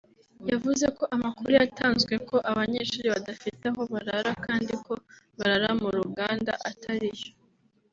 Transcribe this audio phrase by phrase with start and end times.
[0.51, 4.93] yavuze ko amakuru yatanzwe ko abanyeshuri badafite aho barara kandi ko
[5.39, 7.25] barara mu ruganda atari yo